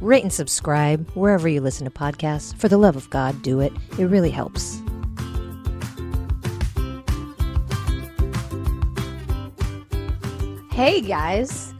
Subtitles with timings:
[0.00, 2.54] rate and subscribe wherever you listen to podcasts.
[2.56, 3.72] For the love of God, do it.
[3.98, 4.80] It really helps.
[10.70, 11.72] Hey guys.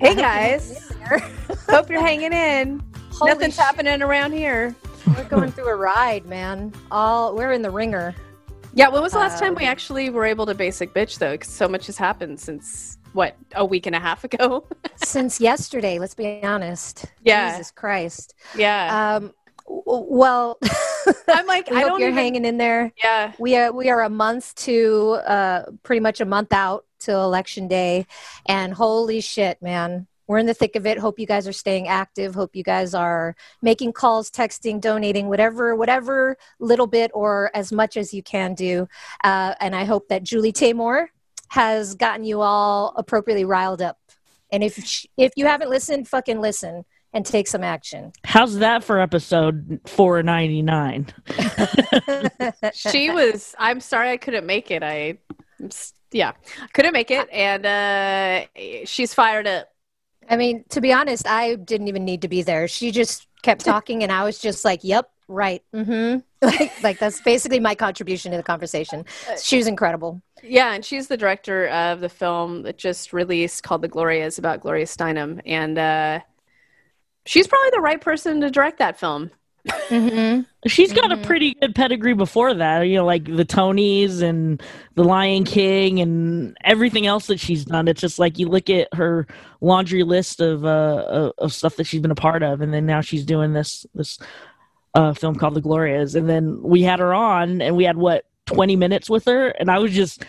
[0.00, 0.92] Hey guys.
[1.70, 2.82] Hope you're hanging in.
[3.12, 4.74] Holy Nothing's sh- happening around here.
[5.06, 6.72] We're going through a ride, man.
[6.90, 8.14] All we're in the ringer.
[8.74, 11.32] Yeah, when was the last time Um, we actually were able to basic bitch though?
[11.32, 14.66] Because so much has happened since what a week and a half ago.
[14.96, 17.04] Since yesterday, let's be honest.
[17.24, 17.50] Yeah.
[17.52, 18.34] Jesus Christ.
[18.56, 19.32] yeah, Um
[19.66, 20.58] w- well
[21.28, 22.18] I'm like I hope don't you're even.
[22.22, 22.92] hanging in there.
[23.02, 27.24] Yeah, We are we are a month to uh, pretty much a month out till
[27.24, 28.06] election day,
[28.46, 30.98] and holy shit, man, we're in the thick of it.
[30.98, 32.34] Hope you guys are staying active.
[32.34, 37.96] Hope you guys are making calls, texting, donating, whatever, whatever little bit or as much
[37.96, 38.88] as you can do.
[39.24, 41.08] Uh, and I hope that Julie Taymor
[41.52, 43.98] has gotten you all appropriately riled up.
[44.50, 48.12] And if if you haven't listened, fucking listen and take some action.
[48.24, 51.08] How's that for episode 499?
[52.72, 53.54] she was.
[53.58, 54.82] I'm sorry I couldn't make it.
[54.82, 55.18] I,
[56.10, 56.32] yeah,
[56.72, 58.46] couldn't make it, and uh
[58.86, 59.68] she's fired up.
[60.30, 62.66] I mean, to be honest, I didn't even need to be there.
[62.66, 67.20] She just kept talking, and I was just like, "Yep, right, mm-hmm." Like, like that's
[67.20, 69.04] basically my contribution to the conversation.
[69.40, 70.22] She was incredible.
[70.42, 74.60] Yeah, and she's the director of the film that just released called The Glorias about
[74.60, 76.20] Gloria Steinem, and uh
[77.24, 79.30] she's probably the right person to direct that film.
[79.68, 80.40] Mm-hmm.
[80.68, 81.22] She's got Mhm.
[81.22, 84.60] a pretty good pedigree before that, you know, like the Tonys and
[84.96, 87.86] the Lion King and everything else that she's done.
[87.86, 89.28] It's just like you look at her
[89.60, 92.86] laundry list of uh of, of stuff that she's been a part of, and then
[92.86, 94.18] now she's doing this this
[94.94, 98.24] uh film called The Glorias, and then we had her on, and we had what
[98.54, 100.24] twenty minutes with her, and I was just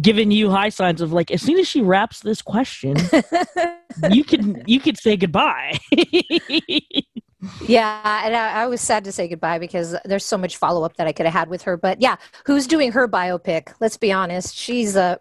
[0.00, 2.96] giving you high signs of like as soon as she wraps this question,
[4.10, 5.78] you could you could say goodbye.
[7.66, 10.96] Yeah, and I, I was sad to say goodbye because there's so much follow up
[10.96, 11.76] that I could have had with her.
[11.76, 13.74] But yeah, who's doing her biopic?
[13.80, 14.56] Let's be honest.
[14.56, 15.20] She's a,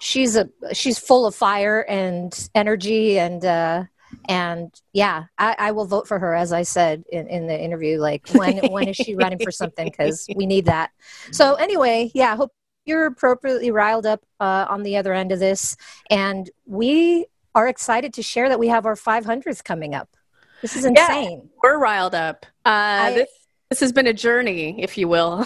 [0.00, 3.44] she's a, she's full of fire and energy and.
[3.44, 3.84] uh
[4.30, 7.98] and yeah, I, I will vote for her, as I said in, in the interview.
[7.98, 9.88] Like, when when is she running for something?
[9.90, 10.90] Because we need that.
[11.32, 12.52] So anyway, yeah, hope
[12.84, 15.76] you're appropriately riled up uh, on the other end of this,
[16.10, 17.26] and we
[17.56, 20.08] are excited to share that we have our 500th coming up.
[20.62, 20.90] This is Yeah.
[20.90, 21.50] insane.
[21.60, 22.46] We're riled up.
[22.64, 23.28] Uh, this,
[23.68, 25.44] this has been a journey, if you will,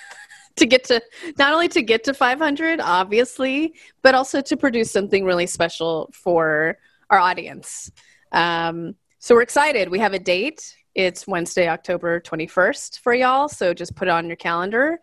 [0.56, 1.00] to get to
[1.38, 3.72] not only to get to 500, obviously,
[4.02, 6.76] but also to produce something really special for
[7.08, 7.90] our audience.
[8.32, 9.88] Um, so we're excited.
[9.88, 10.76] We have a date.
[10.94, 13.48] It's Wednesday, October 21st for y'all.
[13.48, 14.98] So just put it on your calendar.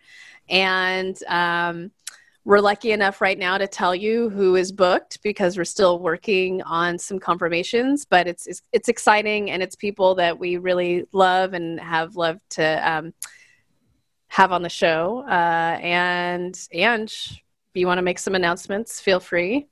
[0.50, 1.92] And um,
[2.46, 6.62] we're lucky enough right now to tell you who is booked because we're still working
[6.62, 11.54] on some confirmations, but it's it's, it's exciting and it's people that we really love
[11.54, 13.14] and have loved to um,
[14.28, 15.24] have on the show.
[15.28, 17.44] Uh, and Ange,
[17.74, 19.68] if you want to make some announcements, feel free.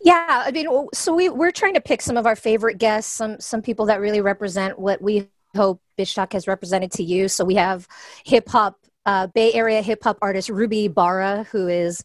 [0.00, 3.40] Yeah, I mean, so we we're trying to pick some of our favorite guests, some
[3.40, 7.28] some people that really represent what we hope Bitch has represented to you.
[7.28, 7.86] So we have
[8.24, 12.02] hip hop, uh, Bay Area hip hop artist Ruby Ibarra, who is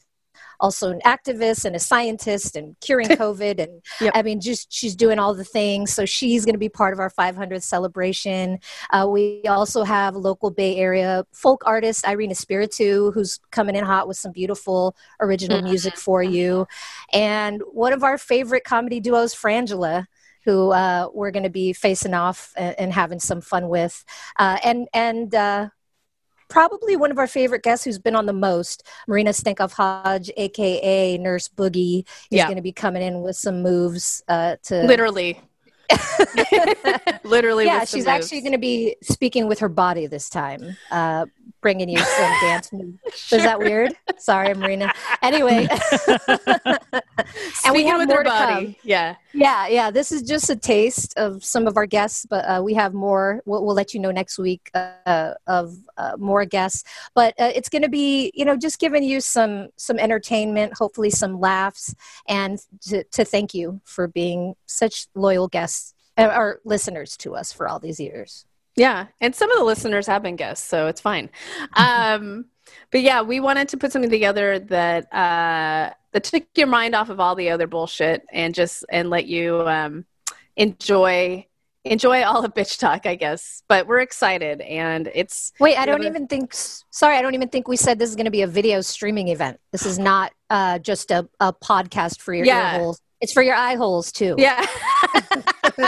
[0.62, 3.60] also an activist and a scientist and curing COVID.
[3.60, 4.14] And Yep.
[4.16, 5.92] I mean, just she's doing all the things.
[5.92, 8.60] So she's going to be part of our 500th celebration.
[8.92, 14.08] Uh, we also have local Bay Area folk artist Irina Spiritu, who's coming in hot
[14.08, 16.68] with some beautiful original music for you.
[17.12, 20.06] And one of our favorite comedy duos, Frangela,
[20.46, 24.04] who uh, we're going to be facing off and, and having some fun with.
[24.38, 25.70] Uh, and and uh,
[26.52, 31.18] probably one of our favorite guests who's been on the most, Marina Stankoff Hodge, aka
[31.18, 32.00] Nurse Boogie,
[32.30, 32.46] is Yeah.
[32.46, 35.40] going to be coming in with some moves uh, to Literally.
[37.24, 37.66] Literally.
[37.66, 38.08] yeah, she's moves.
[38.08, 41.26] actually going to be speaking with her body this time, uh,
[41.62, 42.98] bringing you some dance moves.
[43.32, 43.94] Is that weird?
[44.18, 44.94] Sorry, Marina.
[45.22, 45.68] Anyway,
[46.08, 48.66] and we Speaking have with more her body.
[48.66, 48.76] come.
[48.84, 49.16] Yeah.
[49.34, 49.92] Yeah, yeah.
[49.92, 53.42] This is just a taste of some of our guests, but uh, we have more.
[53.46, 56.84] We'll, we'll let you know next week uh, of uh, more guests.
[57.16, 61.10] But uh, it's going to be, you know, just giving you some some entertainment, hopefully
[61.10, 61.96] some laughs,
[62.28, 67.54] and to, to thank you for being such loyal guests uh, or listeners to us
[67.54, 68.46] for all these years.
[68.76, 71.30] Yeah, and some of the listeners have been guests, so it's fine.
[71.76, 72.46] Um,
[72.92, 77.10] but yeah, we wanted to put something together that uh, that took your mind off
[77.10, 80.06] of all the other bullshit and just and let you um,
[80.56, 81.46] enjoy
[81.84, 83.64] enjoy all of bitch talk, I guess.
[83.68, 86.54] But we're excited, and it's Wait, I don't even think.
[86.54, 89.30] Sorry, I don't even think we said this is going to be a video streaming
[89.30, 89.60] event.
[89.72, 92.74] This is not uh, just a, a podcast for your Yeah.
[92.76, 93.02] ear holes.
[93.22, 94.36] It's for your eye holes too.
[94.38, 94.66] yeah.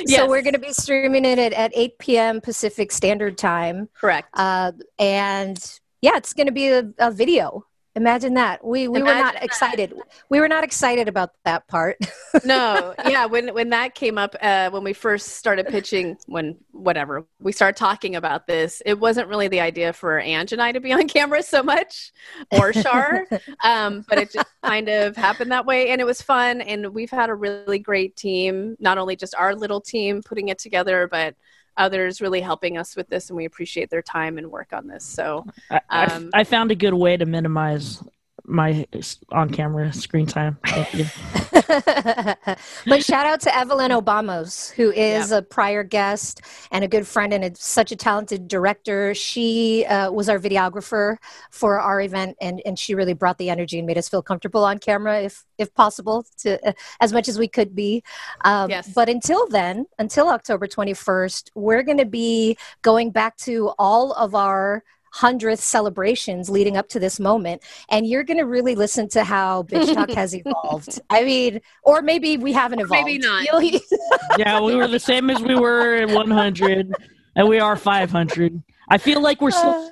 [0.00, 0.28] So Yes.
[0.28, 2.40] we're going to be streaming it at, at 8 p.m.
[2.40, 3.88] Pacific Standard Time.
[3.98, 4.28] correct.
[4.34, 5.58] Uh, and
[6.00, 7.64] yeah, it's going to be a, a video.
[7.98, 8.64] Imagine that.
[8.64, 9.42] We we were not that.
[9.42, 9.92] excited.
[10.28, 11.96] We were not excited about that part.
[12.44, 17.26] no yeah when when that came up uh, when we first started pitching when whatever
[17.40, 20.80] we started talking about this it wasn't really the idea for Ange and I to
[20.80, 22.12] be on camera so much
[22.52, 23.26] or Shar
[23.64, 27.10] um, but it just kind of happened that way and it was fun and we've
[27.10, 31.34] had a really great team not only just our little team putting it together but
[31.78, 35.04] others really helping us with this and we appreciate their time and work on this.
[35.04, 38.02] So I, I- Um, I found a good way to minimize
[38.48, 38.86] my
[39.30, 40.58] on camera screen time.
[40.66, 41.04] Thank you.
[42.86, 46.40] but shout out to Evelyn Obamos, who is a prior guest
[46.70, 49.14] and a good friend and a, such a talented director.
[49.14, 51.16] She uh, was our videographer
[51.50, 54.64] for our event, and, and she really brought the energy and made us feel comfortable
[54.64, 58.02] on camera, if if possible, to uh, as much as we could be.
[58.44, 58.92] Um, Yes.
[58.94, 64.12] But until then, until October twenty first, we're going to be going back to all
[64.12, 64.82] of our.
[65.14, 69.62] 100th celebrations leading up to this moment and you're going to really listen to how
[69.64, 73.46] bitch talk has evolved i mean or maybe we haven't evolved maybe not.
[74.38, 76.92] Yeah, we were the same as we were at 100,
[77.36, 78.62] and we are 500.
[78.88, 79.70] I feel like we're still.
[79.70, 79.90] Uh,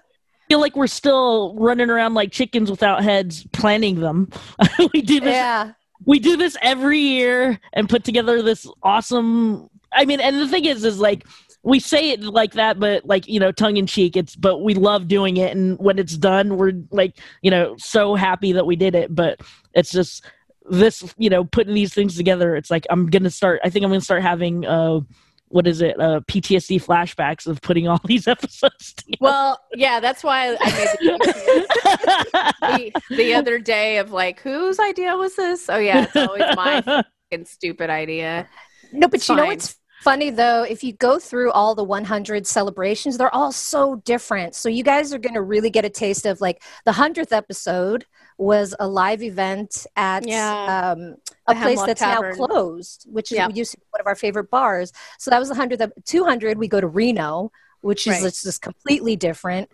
[0.49, 4.31] feel like we're still running around like chickens without heads planning them
[4.95, 5.73] we do this yeah
[6.05, 10.65] we do this every year and put together this awesome i mean and the thing
[10.65, 11.27] is is like
[11.67, 14.73] we say it like that but like you know tongue in cheek it's but we
[14.73, 18.77] love doing it and when it's done we're like you know so happy that we
[18.77, 19.41] did it but
[19.75, 20.25] it's just
[20.71, 23.91] this you know putting these things together it's like i'm gonna start i think i'm
[23.91, 25.01] gonna start having uh
[25.49, 29.19] what is it uh ptsd flashbacks of putting all these episodes together.
[29.21, 32.53] well yeah that's why i made the
[33.09, 36.81] the, the other day of like whose idea was this oh yeah it's always my
[37.31, 38.49] fucking stupid idea
[38.93, 39.59] no but It's you know fine.
[40.03, 44.69] Funny though if you go through all the 100 celebrations they're all so different so
[44.69, 48.05] you guys are going to really get a taste of like the 100th episode
[48.39, 50.93] was a live event at Yeah.
[50.93, 51.17] um,
[51.49, 52.37] a The place Hemlock that's Tavern.
[52.39, 53.49] now closed which is Yeah.
[53.49, 56.69] used to be one of our favorite bars so that was the 100th 200 we
[56.69, 57.51] go to reno
[57.81, 58.23] which is Right.
[58.23, 59.71] just just completely different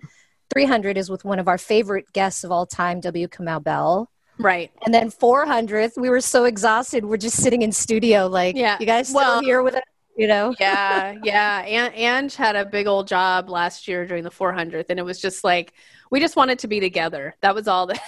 [0.55, 4.09] 300 is with one of our favorite guests of all time w kamau bell
[4.39, 7.05] right And then 400th, we were so exhausted.
[7.05, 8.77] We're just sitting in studio, like, Yeah.
[8.81, 9.83] you guys still Well- here with us?
[10.17, 10.55] You know?
[10.61, 14.99] yeah yeah and Ange had a big old job last year during the 400th and
[14.99, 15.73] it was just like
[16.11, 18.01] we just wanted to be together that was all that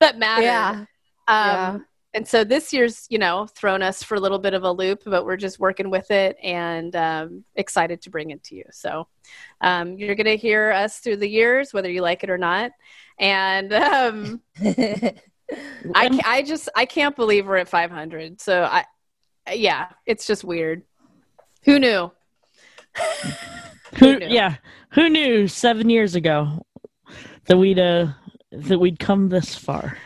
[0.00, 0.70] that mattered Yeah.
[0.70, 0.86] um
[1.28, 1.78] Yeah.
[2.14, 5.02] and so this year's you know thrown us for a little bit of a loop
[5.06, 9.06] but we're just working with it and um, excited to bring it to you so
[9.60, 12.72] um, you're going to hear us through the years whether you like it or not
[13.20, 14.40] and um,
[15.94, 18.84] I, I just i can't believe we're at 500 so i
[19.52, 20.82] yeah it's just weird
[21.64, 22.10] who knew
[23.98, 24.26] Who, Who knew?
[24.28, 24.56] yeah,
[24.90, 26.64] who knew seven years ago
[27.46, 28.08] that we'd uh
[28.50, 29.96] that we'd come this far?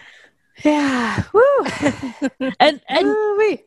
[0.64, 1.42] yeah woo
[2.60, 3.62] And and Woo-wee.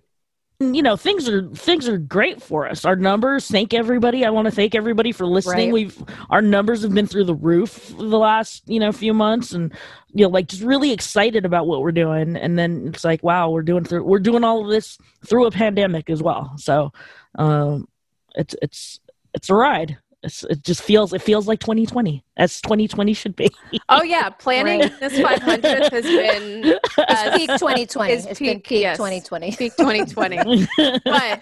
[0.60, 2.84] You know things are things are great for us.
[2.84, 3.48] Our numbers.
[3.48, 4.26] Thank everybody.
[4.26, 5.68] I want to thank everybody for listening.
[5.68, 5.74] Right.
[5.74, 9.74] We've our numbers have been through the roof the last you know few months, and
[10.12, 12.36] you know like just really excited about what we're doing.
[12.36, 15.52] And then it's like wow, we're doing through we're doing all of this through a
[15.52, 16.52] pandemic as well.
[16.58, 16.92] So
[17.36, 17.88] um,
[18.36, 19.00] it's it's
[19.34, 19.98] it's a ride.
[20.22, 23.50] It's, it just feels it feels like 2020 as 2020 should be.
[23.88, 25.00] oh yeah planning Right.
[25.00, 28.12] this 500th has been uh, peak 2020.
[28.14, 28.98] Is It's peak, peak yes.
[28.98, 29.56] 2020.
[29.56, 30.68] peak 2020
[31.06, 31.40] but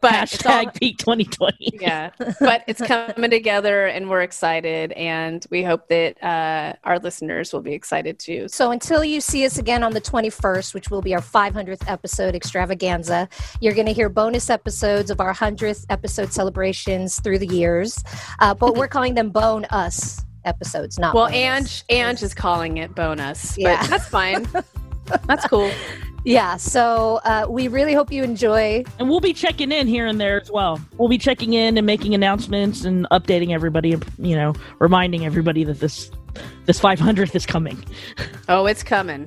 [0.00, 1.56] but it's all, Hashtag peak 2020.
[1.80, 2.10] yeah
[2.40, 7.62] but it's coming together and we're excited and we hope that uh, our listeners will
[7.62, 11.14] be excited too So until you see us again on the 21st, which will be
[11.14, 13.28] our 500th episode extravaganza,
[13.60, 18.02] you're going to hear bonus episodes of our 100th episode celebrations through the years.
[18.38, 21.84] Uh, but we're calling them Bone Us episodes, not well bonus.
[21.90, 23.80] Ange Ange is calling it bonus Yeah.
[23.82, 24.48] but that's fine
[25.26, 25.70] that's cool
[26.24, 26.56] Yeah.
[26.58, 28.84] So uh, we really hope you enjoy.
[28.98, 30.78] And we'll be checking in here and there as well.
[30.98, 35.80] We'll be checking in and making announcements and updating everybody, you know, reminding everybody that
[35.80, 36.10] this
[36.66, 37.82] this 500th is coming.
[38.50, 39.26] oh it's coming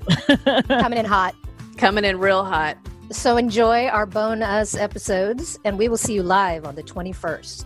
[0.68, 1.34] Coming in hot.
[1.78, 2.78] coming in real hot
[3.10, 7.66] So enjoy our Bone Us episodes, and we will see you live on the 21st.